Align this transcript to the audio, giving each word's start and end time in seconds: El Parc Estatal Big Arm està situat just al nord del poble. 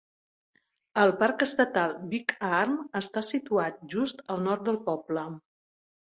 El 1.01 1.11
Parc 1.19 1.45
Estatal 1.45 1.93
Big 2.13 2.33
Arm 2.61 2.73
està 3.01 3.23
situat 3.29 3.79
just 3.93 4.27
al 4.37 4.43
nord 4.49 4.67
del 4.73 4.83
poble. 4.91 5.29